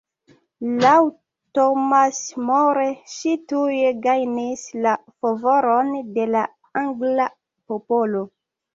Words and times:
Laŭ 0.85 0.93
Thomas 1.57 2.21
More 2.47 2.87
ŝi 3.17 3.35
tuj 3.53 3.77
gajnis 4.09 4.67
la 4.89 4.97
favoron 5.21 5.97
de 6.19 6.29
la 6.35 6.45
angla 6.87 7.33
popolo. 7.73 8.29